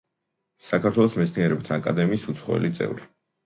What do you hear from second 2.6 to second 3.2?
წევრი.